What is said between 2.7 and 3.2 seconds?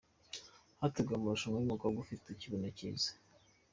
cyiza